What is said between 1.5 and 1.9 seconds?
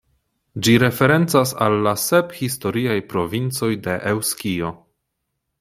al